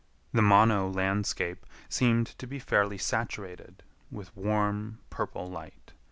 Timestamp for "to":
2.39-2.47